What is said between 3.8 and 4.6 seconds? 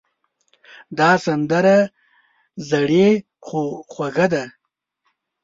خوږه ده.